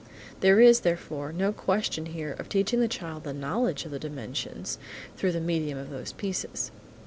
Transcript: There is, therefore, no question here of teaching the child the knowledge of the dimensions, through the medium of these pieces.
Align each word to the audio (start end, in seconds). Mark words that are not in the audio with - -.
There 0.39 0.59
is, 0.59 0.79
therefore, 0.79 1.31
no 1.31 1.51
question 1.53 2.07
here 2.07 2.31
of 2.39 2.49
teaching 2.49 2.79
the 2.79 2.87
child 2.87 3.23
the 3.23 3.33
knowledge 3.35 3.85
of 3.85 3.91
the 3.91 3.99
dimensions, 3.99 4.79
through 5.15 5.33
the 5.33 5.39
medium 5.39 5.77
of 5.77 5.91
these 5.91 6.11
pieces. 6.11 6.71